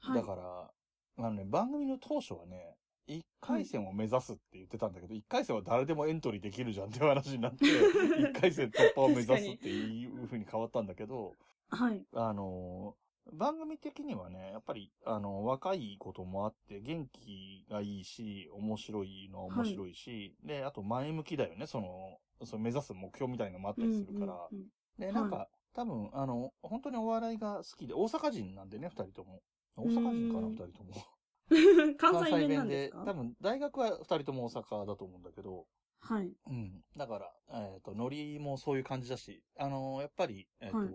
[0.00, 0.20] はい。
[0.20, 0.70] だから、
[1.18, 2.76] あのね、番組の当初はね、
[3.06, 7.64] 一回戦を目指すって言ってたんだけど、一回戦は誰でもエントリーできるじゃんっていう話になって、
[8.18, 11.36] 一回戦突破を目指すっていう風に変わったんだけど、
[11.68, 12.04] はい。
[12.14, 12.96] あの、
[13.32, 24.34] 番組的にはね、やっぱり、あの、若いこともあって、元気がいいし、面白いのは面白いし、で、あと前向きだよね、その、その目指す目標みたいなのもあったりするから。
[24.50, 24.66] うんうん
[24.98, 29.40] で、なんか、は多分、あの、本当にお笑いが好きで、大阪人なんでね、二人とも。
[29.76, 30.92] 大阪人かな、うん二人とも。
[31.50, 35.66] うん関西弁で多分、大学は二人とも大阪だと思うんだけど、
[36.00, 36.32] はい。
[36.46, 36.84] うん。
[36.96, 37.34] だから、
[37.72, 40.90] えっ、と、ノリもそういう感じだし、あのやっぱり、えっ、と、はい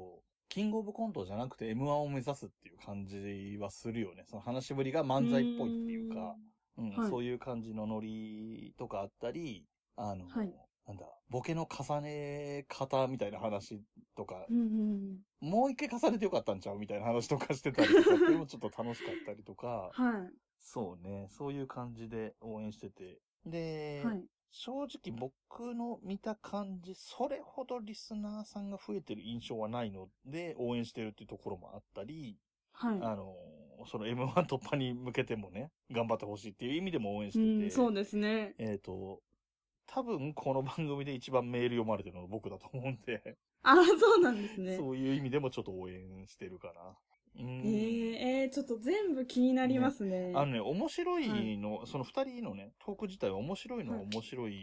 [0.47, 4.23] キングオブコントじゃなくて M1 を目指すっていう感じはするよね。
[4.25, 6.37] その話しぶりが漫才っぽいっていうか、
[6.77, 10.53] うんはいそういう感じのノリとかあったり、あの、はい
[10.87, 13.81] なんだ、ボケの重ね方みたいな話
[14.15, 15.49] とかう、んうんうん。
[15.49, 23.19] もう一回重ねてよかったんちゃうみたいな話とかしてたりとかっていうのもちょっと楽しかったりとか、 はそうね、そういう感じで応援してて。
[23.45, 24.07] で、い。
[24.07, 24.25] はい。
[24.51, 32.37] 正直僕の見た感じ、それほどリスナーさんが増えてる印象はないので、応援してるっていうところもあったり、
[32.71, 32.99] はい。
[33.01, 33.35] あの、
[33.87, 38.55] その M1 突破に向けてもね、頑張ってほしいっていう意味でも応援してて、うん、そうですね。
[38.57, 39.21] えっ、と、
[39.95, 44.75] 多分この番組で一番メール読まれてるのは僕だと思うんで、あ、そうなんですね。
[44.75, 47.41] そういう意味でもちょっと応援してるかな。
[47.41, 50.33] うんえー、えー、ちょっと全部気になりますね。
[50.35, 54.53] あのね、面白いの、その二人のね、トーク自体は面白いのははい面白い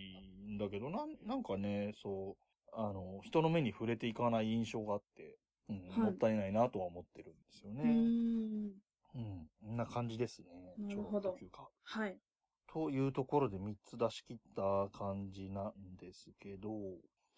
[0.51, 5.39] んだけど、なん、なんかね、そう、あの、人の目に触れていかない印象があって、
[5.71, 7.85] うん、はいもったいないなとは思ってるんですよね。
[7.85, 8.73] ん。
[9.15, 10.75] うん、こんな感じですね。
[10.77, 11.39] なるほど。
[11.85, 12.19] はい。
[12.73, 16.71] というところで3つ出し切った感じなんですけど、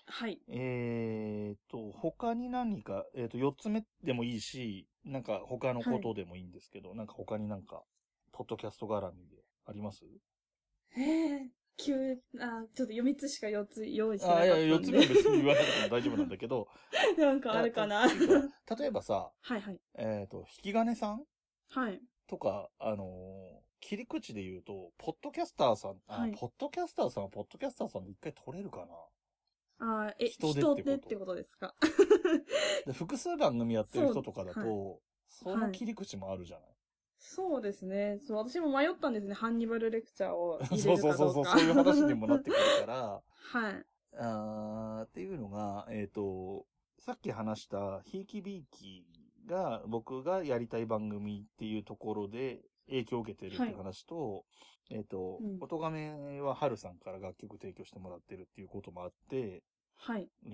[0.07, 0.39] はい。
[0.49, 7.83] えーと、他に何か、えーと、4つ目でもいいし、なんか他のことでもいいんですけど、なんか他になんか、
[8.33, 10.05] ポッドキャスト絡みであります？
[10.97, 11.95] えー、急、
[12.39, 14.77] あ、ちょっと4つしか4つ用意してなかあいや、ったんで。
[14.77, 16.69] 4つ目は別に言わなくても大丈夫なんだけど。
[17.19, 18.07] なんかあるかな。
[18.07, 19.81] 例えばさ、はいはい。
[19.95, 21.25] えっ、と、引き金さん
[21.71, 22.01] はい。
[22.29, 28.87] とか、あのー切り口で言うと、ポッドキャスターさん、あ、はいポッドキャスターさんはポッドキャスターさんで一回取れるか
[29.79, 31.75] ああ、え、人人手ってことですか？
[32.87, 36.69] な で複数番組やってる人とかだと、そうその切り口もあるじゃない、
[37.19, 38.21] そうですね。
[38.21, 39.35] そう、私も迷ったんですね。
[39.35, 41.17] ハンニバルレクチャーを入れそうるかどうか。
[41.19, 43.87] そうそうそう、そういう話にもなってくるから、はい。
[44.17, 46.67] あーっていうのが、えっ、と、
[47.01, 49.05] さっき話した、ひいきびいき
[49.45, 54.45] が、僕がやりたい番組っていうところで影響を受けてるっていう話と、
[54.91, 59.63] えっ、と、うん音亀は春さんから楽曲提供してもらってるっていうこともあって、
[59.97, 60.29] はい。
[60.47, 60.49] え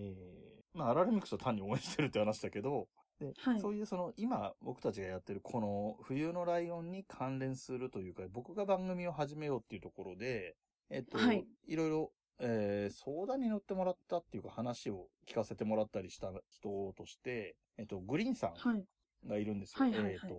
[0.75, 2.89] ー、まあ、アラレミックスを単に応援してるって話だけど、
[3.19, 10.57] で、はいそういうその、今僕たちがやってるこの冬のライオンに関連するというか、僕が番組を始めようっていうところで、
[10.91, 18.85] えっと、はいいろいろ、えー相談に乗ってもらったっていうか話を聞かせてもらったりした人として、えっと、グリーンさんはい。
[19.27, 19.85] がいるんですよ。
[19.85, 20.35] はいはいはいえっと、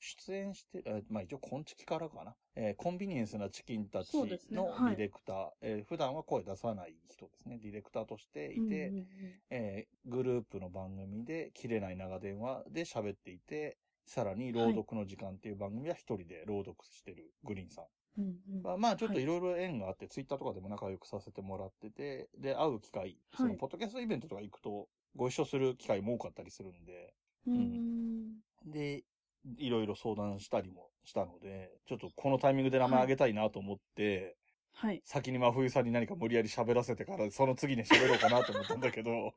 [0.00, 2.34] 出演して、えーまあ一応、コンチキからかな。
[2.56, 4.14] えーコンビニエンスなチキンたち
[4.50, 4.96] のはい。
[4.96, 7.58] ディレクター、えー普段は声出さない人ですね。
[7.58, 9.06] ディレクターとしていて、うんうんうん
[9.50, 17.84] えーグループの番組で、切れない長電話で喋っていて、さらに朗読の時間っていう番組は一人で朗読してるグリーンさん。
[18.18, 18.62] うんうん。
[18.62, 19.24] まあ、まあちょっとい。
[19.24, 27.14] ろいろ縁があって、ツイッターとかでも仲良くさせてもらってて、で、会う機会、その、ポッドキャストイベントとか行くと、ご一緒する機会も多かったりするんで、
[27.46, 28.40] うーん。
[28.66, 29.04] で、
[29.58, 34.36] いろいろ相談したりもしたので、ちょっとこのタイミングで名前あげたいなと思って、
[34.72, 35.02] はい。
[35.04, 39.34] 先に真冬さんに何か無理やり喋らせてから、その次に喋ろうかなと思ったんだけど、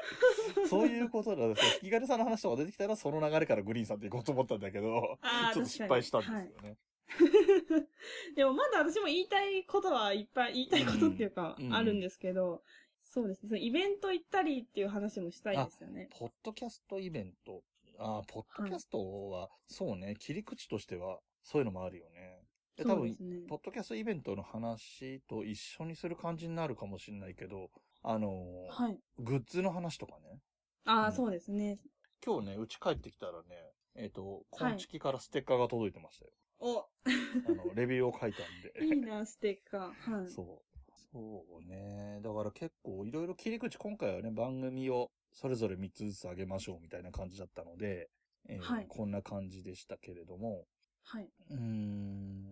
[0.68, 1.72] そういうことなんですよ。
[1.82, 5.18] 引き金さんの話とか出てきたら、その流れからグリーンさんって行こうと思ったんだけど、
[5.54, 6.76] ちょっと失敗したんですよね。
[8.34, 12.62] でもまだ私も言いたいことはいっぱい言いたいことっていうかうんうんあるんですけど、
[13.04, 13.48] そうですね。
[13.48, 16.08] そのイベント行ったりっていう話もしたいですよね。
[16.18, 17.62] ポッドキャストイベント。
[17.98, 22.42] ああ、ポッドキャストは、そうね、切り口としては、そういうのもあるよね。
[22.76, 23.16] で多分ね。
[23.48, 27.70] ポッドキャストイベントの話と一緒にする感じになるかもしれないけど、
[28.02, 28.98] あのーはい。
[29.18, 30.40] グッズの話とかね。
[30.84, 31.78] ああ、うんそうですね。
[32.24, 36.32] 今日ね、うち帰ってきたらね、えっ、と、コンチキからステッカーが届いてましたよ。
[36.58, 36.78] お、
[37.46, 38.72] あの、レビューを書いたんで。
[38.84, 40.16] いいな、ステッカー。
[40.16, 40.28] はい。
[40.28, 40.74] そう。
[41.12, 42.20] そうね。
[42.22, 48.08] だから結構いろいろ切り口、今回はね、番組をそれぞれ3つずつ上げましょうみたいな感じだったので、
[48.48, 50.64] えーはいこんな感じでしたけれども、
[51.04, 51.28] はい。
[51.50, 52.44] うーん。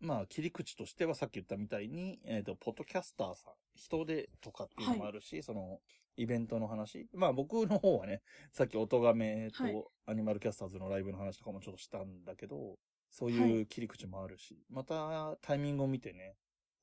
[0.00, 5.78] まあ、切り口としてはさっき言ったみたいに、えっ、と、ポッドキャスターさん、人でとかっていうのもあるし、その、
[6.16, 7.06] イベントの話。
[7.12, 12.78] まあ僕の方はね、さっき音亀はいとアニマルキャスターズのライブの話とかもちょっとしたんだけど、
[13.10, 16.36] そうはいいう切り口もあるし、またタイミングを見てね、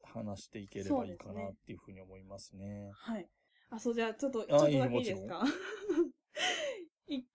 [0.04, 2.92] 話していければいいかなっていうふうに思いますね。
[2.94, 3.28] はい。
[3.70, 5.44] あ、そう、じゃあ、ちょっと、ちあょっとだけいいですか？
[7.08, 7.26] 一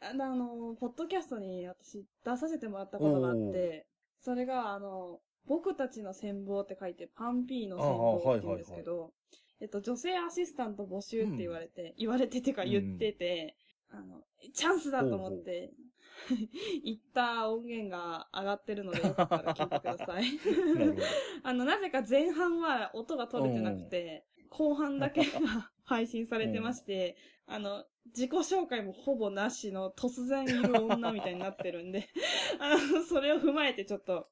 [0.00, 3.86] 回、あの、ポッドキャストに私出させてもらったことがあって、
[4.20, 9.12] それが、あの、僕たちの戦望って書いて、パンピーの戦望って言うんですけど、
[9.60, 13.56] えっと、女性アシスタント募集って言われて、言われててか言ってて、
[13.90, 15.72] あの、チャンスだと思って、
[16.84, 20.24] 言った音源が上がってるので、よかったら聞いてください。
[21.42, 25.40] あの、なぜか前半は音が取れてなくて、後半だけが
[25.84, 32.08] 配信されてまして、あの、自己紹介もほぼなしの突然いる女みたいになってるんで、
[32.60, 34.28] あの、それを踏まえてちょっと、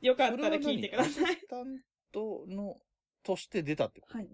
[0.00, 1.36] よかったら聞いてくださいアシ。
[1.40, 1.78] スタン
[2.12, 2.76] トの、
[3.22, 4.28] として出たってことはい。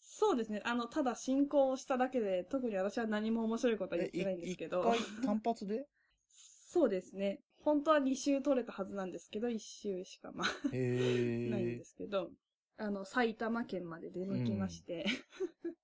[0.00, 0.60] そうですね。
[0.64, 5.86] あの、ただ進行をしただけで、特に私は何も面白いことは言ってないんですけど、一回単発で？
[6.66, 7.40] そうですね。
[7.62, 10.48] 本当は2週取れたはずなんですけど、1週しかまあ。
[10.72, 12.30] ないんですけど、
[12.78, 15.04] あの、埼玉県まで出向きまして、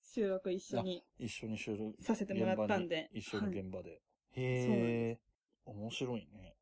[0.00, 1.04] 収録一緒に。
[1.18, 4.00] 一緒に収録させてもらったんで一緒の現場で。
[4.34, 5.20] そうなんへえ。
[5.66, 6.56] 面白いね。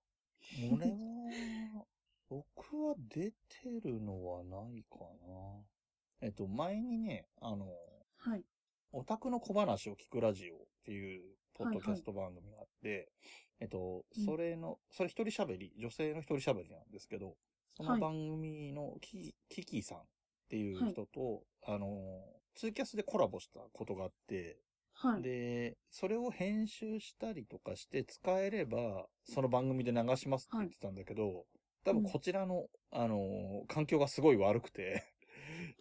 [0.72, 1.86] 俺は、
[2.28, 5.64] 僕は出てるのはないかな。
[6.20, 7.72] えっと、前にね、あの、
[8.16, 8.44] はい。
[8.92, 13.12] オタクの小話を聞くラジオっていう、ポッドキャスト番組があって、
[13.60, 17.36] えっとうん、それの、それ一人喋り、女性の一人喋りなんですけど、
[17.82, 18.00] そのはい。
[18.00, 20.02] 番組のキキキさんっ
[20.48, 21.86] ていう人と、あの、
[22.54, 24.58] ツーキャスでコラボしたことがあって、
[24.94, 25.22] はい。
[25.22, 31.46] で、それを編集したりとかして使えれば、その番組で流しますって言ってたんだけど、
[31.84, 35.04] 多分こちらの、あの、環境がすごい悪くて、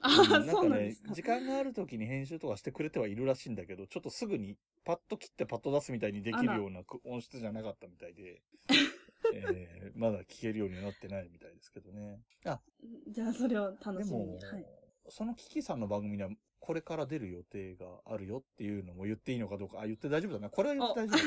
[0.02, 1.14] あなんですか。
[1.14, 8.42] 時間がある時に編集とかしてくれてはいるらしいんだけど、ちょっとすぐにパッと切ってパッと出すみたいにできるようなく音質じゃなかったみたいで、
[9.36, 12.22] えーまだ聞けるようにはなってないみたいですけどね。
[12.46, 12.62] あ、
[13.08, 14.46] じゃあ、それをで楽しみもに。
[14.46, 14.66] はい。、
[15.10, 20.50] そのキキさんの番組にはこれから出る予定があるよっていうのも言っていいのかどうか、あ、言って大丈夫だな。
[20.50, 21.18] これは言って大丈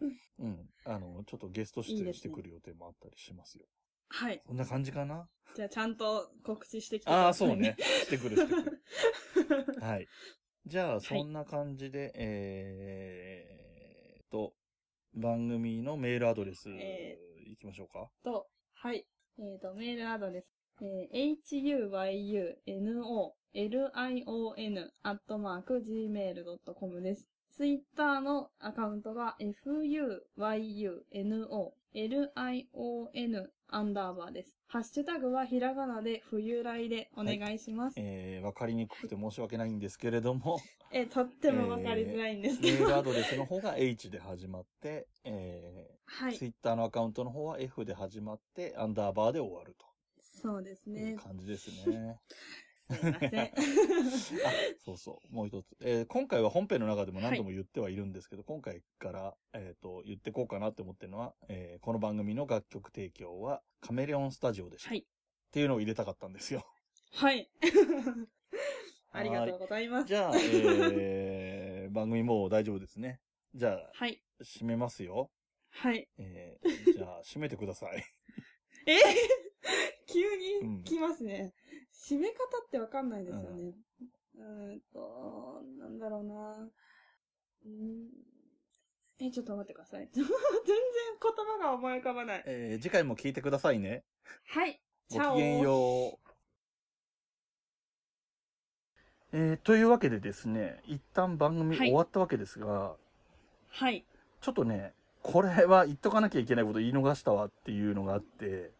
[0.00, 0.44] 夫。
[0.44, 0.70] うん。
[0.84, 3.66] あの、ちょっとゲスト出演してくる予定もあったりしますよ。
[4.08, 4.40] はい。
[4.46, 5.28] こんな感じかな？
[5.54, 7.26] じゃあちゃんと告知してきてください、ね。
[7.26, 7.76] ああ、そうね。
[8.04, 8.54] してくるして
[9.44, 9.76] くる。
[9.80, 10.06] はい。
[10.66, 14.54] じゃあ、そんな感じで、はい、えーと、
[15.14, 18.10] 番組のメールアドレス、えー、いきましょうか。
[18.24, 19.06] と、はい。
[19.38, 20.46] えーと、メールアドレス、
[20.82, 21.36] えー、
[23.54, 27.26] huyunolion アットマーク gmail.com です。
[27.56, 31.00] ツイッターのアカウントが fuyunolion
[33.68, 34.52] アンダーバーです。
[34.68, 37.98] ハッシュタグはひらがなで冬来でお願いします。
[37.98, 40.60] はい、えー、わかりにくくて申し訳ないんですけれども。
[40.92, 46.38] えー、とってもわかりづらいんですけど、えー、メールアドレスの方が H で始まって、えー、はい。
[46.38, 49.86] ツイッターのアカウントの方は F で始まって、アンダーバーで終わると。
[50.42, 51.00] そうですね。
[51.10, 52.20] いう感じですね。
[52.88, 53.40] すいません。
[53.42, 53.50] あ、
[54.84, 55.34] そうそう。
[55.34, 55.76] もう一つ。
[55.80, 64.90] えー、今回は本編の中でも何度も言ってはいるんですけど、はい、今回から、えっ、ー、と、言ってこうかなって思ってるのは、えー、この番組の楽曲提供はカメレオンスタジオでした。
[64.90, 65.00] はい。
[65.00, 65.04] っ
[65.50, 66.64] ていうのを入れたかったんですよ。
[67.12, 67.50] はい。
[69.10, 70.06] ありがとうございます。
[70.06, 73.20] じゃあ、えー、番組もう大丈夫ですね。
[73.54, 74.22] じゃあ、はい。
[74.42, 75.30] 締めますよ。
[75.76, 76.08] はい。
[76.18, 78.04] えー、じゃあ、 締めてください。
[78.86, 78.96] え
[80.06, 81.54] 急に来ますね。
[81.92, 83.74] 締め方ってわかんないですよね。
[84.36, 86.70] うん、んと、なんだろうな。
[87.64, 88.10] うん
[89.18, 90.08] え、ちょっと待ってください。
[90.12, 92.42] 全然言葉が思い浮かばない。
[92.46, 94.04] えー、次回も聞いてくださいね。
[94.48, 94.80] はい。
[95.10, 96.26] ごきげんよう。
[99.32, 102.96] えー、というわけでですね、一旦番組終わったわけですが、
[103.68, 104.06] はい。
[104.40, 104.94] ちょっとね、
[105.26, 108.70] これは言っとかなきゃいけないこと言い逃したわっていうのがあって、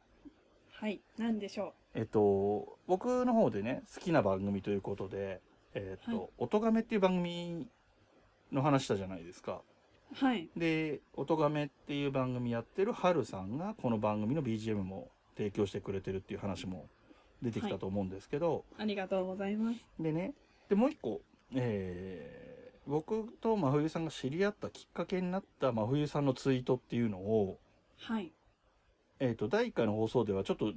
[0.71, 1.01] はい。
[1.19, 1.99] 何でしょう？
[1.99, 5.41] えっと、僕の方でね、好きな番組ということで、
[5.75, 7.67] えっと、はい、音亀っていう番組
[8.53, 9.61] の話したじゃないですか。
[10.15, 10.49] はい。
[10.57, 16.87] で、音亀っていう番組やってるハルさんがこの番組の BGM も提供してくれてるっていう話も
[17.43, 19.85] 出てきたと思うんですけど、はい、ありがとうございます。
[19.99, 20.33] でね、
[20.69, 21.23] で、もう一個、
[21.57, 22.46] えー、
[22.87, 27.59] 僕と真冬さんが知り合ったきっかけになった真冬さんのツイートっていうのを、
[27.99, 28.33] はい。
[29.19, 30.73] えっ、ー、と、第1回の放送ではちょっと、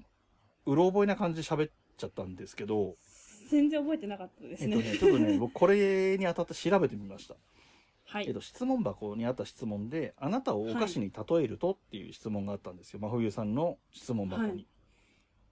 [0.66, 2.96] うろ覚えな感じで喋っちゃったんですけど、
[3.50, 4.78] 全然覚えてなかったですね。
[4.78, 7.36] えっ、とね、ちょっとね、 僕これにあたって調べてみました。
[8.06, 8.28] はい。
[8.28, 13.00] えっ、と、質問箱にあった質問で、あなたをお菓子に例えるとっていう質問があったんですよ。
[13.02, 14.50] はい、真冬さんの質問箱に。
[14.50, 14.68] はい、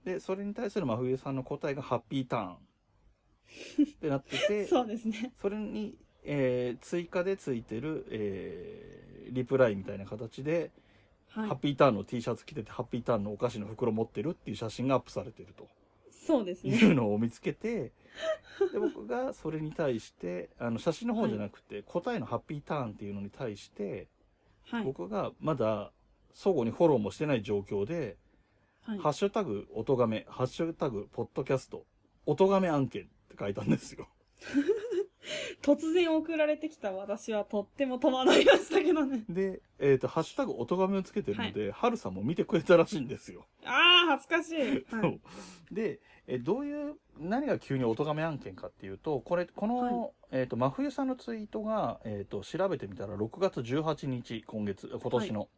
[0.04, 5.32] で、それに対する真冬さんの答えがハッピーターンってなってて、 そうですね。
[5.40, 10.70] それに、えー、追加でついてる、えー、リプライみたいな形で、
[11.30, 15.68] はい、ハッピーターンの T シャツ着てて、ハッピーターンのお菓子の袋持ってるっていう写真がアップされてると。
[16.10, 16.76] そうですね。
[16.76, 17.92] いうのを見つけて、
[18.72, 24.08] で、僕がそれに対して、あの、写真の方じゃなくて、はい、答えのハッピーターンっていうのに対して、
[24.70, 25.92] はい、僕がまだ
[26.34, 28.16] 相互にフォローもしてない状況で、
[28.82, 31.84] はい、ハッシュタグ、音がめ、ハッシュタグ、ポッドキャスト、
[32.26, 34.08] 音がめ案件って書いたんですよ。
[35.62, 39.24] 突然送られてきた私はとっても戸惑いましたけどね。
[39.28, 43.46] で、えっ、ー、と、ハッシュタグ音がめをつけてるので、はる、さんも見てくれたらしいんですよ。
[43.64, 44.84] ああ、恥ずかしい。
[44.94, 45.20] はい、
[45.70, 55.48] で、えどういう、何が急に音がめ案件かっていうと、これ、この、はい、えっ、ー、と、真冬さんのツイートが、えっ、ー、と、調べてみたら6月18日、今月、今年の。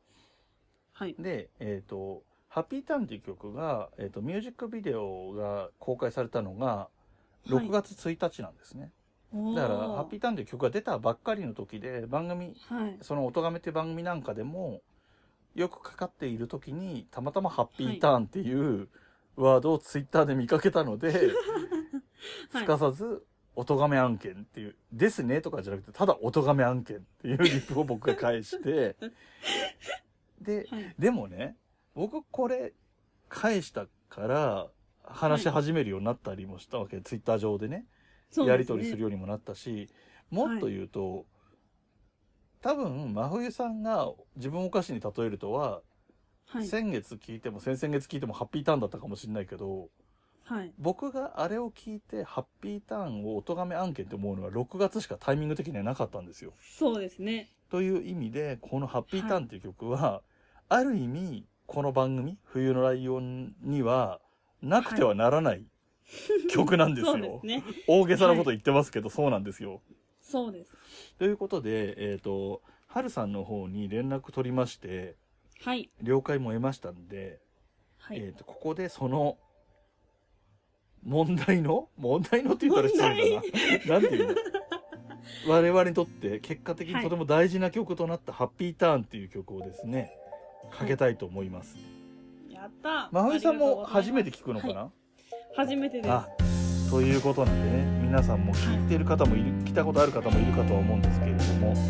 [0.93, 1.15] はい。
[1.19, 6.89] で、えっ、と、ハッピーターンっていう曲が、えっ、と、ミュージックビデオが公開されたのが、
[7.49, 8.93] 6月1日なんですね。
[9.33, 14.83] だから、ハッピーターンという曲が出たばっかりの時で、番組、はい、その音がめって番組なんかでも、
[15.55, 18.89] よくかかっている時に、たまたまハッピーターンっていう
[19.37, 21.21] ワードをツイッターで見かけたので、はい、
[22.53, 28.97] すかさず、音がめ案件っていう、ですねとかじゃなくて、ただ音がめ案件っていうリップを僕が返して、
[30.41, 31.57] で、はい、でもね、
[31.95, 32.73] 僕これ
[33.29, 34.69] 返したから
[35.05, 37.87] 話し始めるようになったりもしたわけ、ツイッター上でね。
[38.37, 39.89] やり取りするようにもなったし、
[40.31, 41.25] もっと言うと、はい、
[42.63, 45.83] 多分、真冬さんが自分をお菓子に例えるとは、
[46.47, 49.89] はい、先月聞いても先々月聞いてもハッピーターンだったかもしれないけど、
[50.45, 56.53] はい、僕があれを聞いてハッピーターンを音がめ案件って思うのは6月しかタイミング的にはなかったんですよ。
[56.61, 57.53] そうですね。
[57.71, 60.23] という意味で、このハッピーターンっていう曲は、はい、
[60.71, 64.21] ある意味、この番組、冬のライオンには、
[64.61, 65.65] なくてはならない
[66.51, 67.13] 曲なんですよ。
[67.13, 67.65] そうですね。
[67.87, 69.81] 大げさなこと言ってますけど、はい、そうなんですよ。
[70.21, 70.73] そうです。
[71.19, 75.17] ということで、えっ、ー、と、はるさんの方に連絡取りまして、
[75.63, 75.91] はい。
[76.03, 77.41] 了解も得ましたんで、
[77.99, 78.19] はい。
[78.19, 79.39] えっ、ー、と、ここでその、
[81.03, 83.43] 問題の問題のって言ったら失礼だ
[83.95, 84.01] な。
[84.01, 84.35] なんていうの
[85.47, 90.13] 我々にとって結果的にとても大事な曲となった「ハッピーターン」っていう曲をですね
[90.71, 91.77] かけたいと思います、
[92.49, 94.91] やった真冬さんも初めて聞くのかな、はい、
[95.57, 96.91] 初めてです。
[96.91, 101.81] ということなんでね皆さんも聞いてる方もいる来たことある方もいるかとは思うんですけれどもぜ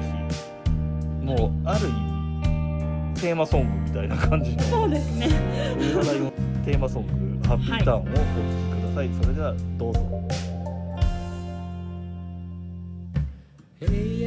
[0.00, 5.28] ひもうある意味テーマソングみたいな感じのそうですね。
[6.64, 7.06] テーマソン
[7.40, 8.16] グ「ハッピーターン」をお聴きく
[8.88, 10.00] ださい、はい、それではどうぞ。
[13.80, 14.17] Hey